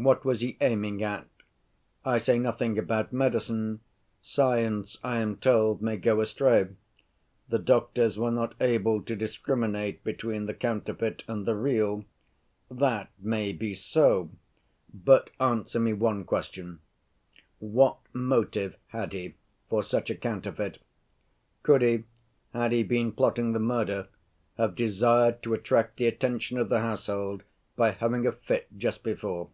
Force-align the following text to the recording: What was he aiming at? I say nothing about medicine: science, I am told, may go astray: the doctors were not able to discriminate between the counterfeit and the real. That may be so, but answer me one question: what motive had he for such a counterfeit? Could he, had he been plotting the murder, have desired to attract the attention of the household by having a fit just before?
What 0.00 0.24
was 0.24 0.40
he 0.42 0.56
aiming 0.60 1.02
at? 1.02 1.26
I 2.04 2.18
say 2.18 2.38
nothing 2.38 2.78
about 2.78 3.12
medicine: 3.12 3.80
science, 4.22 4.96
I 5.02 5.16
am 5.18 5.38
told, 5.38 5.82
may 5.82 5.96
go 5.96 6.20
astray: 6.20 6.68
the 7.48 7.58
doctors 7.58 8.16
were 8.16 8.30
not 8.30 8.54
able 8.60 9.02
to 9.02 9.16
discriminate 9.16 10.04
between 10.04 10.46
the 10.46 10.54
counterfeit 10.54 11.24
and 11.26 11.46
the 11.46 11.56
real. 11.56 12.04
That 12.70 13.10
may 13.18 13.52
be 13.52 13.74
so, 13.74 14.30
but 14.94 15.30
answer 15.40 15.80
me 15.80 15.92
one 15.94 16.22
question: 16.22 16.78
what 17.58 17.98
motive 18.12 18.76
had 18.90 19.12
he 19.12 19.34
for 19.68 19.82
such 19.82 20.10
a 20.10 20.14
counterfeit? 20.14 20.78
Could 21.64 21.82
he, 21.82 22.04
had 22.52 22.70
he 22.70 22.84
been 22.84 23.10
plotting 23.10 23.50
the 23.52 23.58
murder, 23.58 24.06
have 24.58 24.76
desired 24.76 25.42
to 25.42 25.54
attract 25.54 25.96
the 25.96 26.06
attention 26.06 26.56
of 26.56 26.68
the 26.68 26.82
household 26.82 27.42
by 27.74 27.90
having 27.90 28.28
a 28.28 28.30
fit 28.30 28.68
just 28.78 29.02
before? 29.02 29.50